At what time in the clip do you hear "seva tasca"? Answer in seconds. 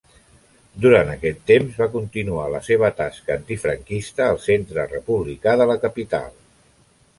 2.69-3.37